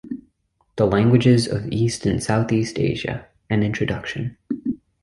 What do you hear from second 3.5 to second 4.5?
an introduction.